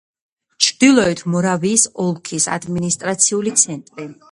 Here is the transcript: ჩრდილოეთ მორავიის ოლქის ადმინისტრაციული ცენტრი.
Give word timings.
ჩრდილოეთ 0.67 1.21
მორავიის 1.35 1.85
ოლქის 2.05 2.49
ადმინისტრაციული 2.57 3.57
ცენტრი. 3.65 4.11